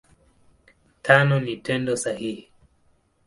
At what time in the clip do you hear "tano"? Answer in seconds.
1.03-1.35